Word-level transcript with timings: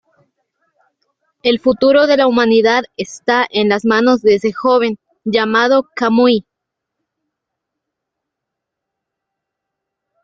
El 1.43 1.59
futuro 1.59 2.07
de 2.07 2.17
la 2.17 2.25
humanidad 2.25 2.85
está 2.97 3.45
en 3.51 3.69
las 3.69 3.85
manos 3.85 4.23
de 4.23 4.33
ese 4.33 4.51
joven, 4.51 4.97
llamado 5.25 5.91
Kamui. 5.95 6.43